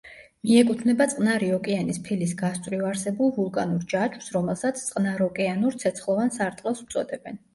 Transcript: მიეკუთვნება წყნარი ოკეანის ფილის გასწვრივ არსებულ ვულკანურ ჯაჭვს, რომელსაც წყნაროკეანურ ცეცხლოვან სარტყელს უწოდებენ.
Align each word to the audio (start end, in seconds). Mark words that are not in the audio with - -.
მიეკუთვნება 0.49 1.05
წყნარი 1.09 1.49
ოკეანის 1.57 1.99
ფილის 2.07 2.31
გასწვრივ 2.39 2.81
არსებულ 2.91 3.29
ვულკანურ 3.37 3.85
ჯაჭვს, 3.93 4.31
რომელსაც 4.39 4.81
წყნაროკეანურ 4.87 5.77
ცეცხლოვან 5.85 6.35
სარტყელს 6.39 6.83
უწოდებენ. 6.87 7.41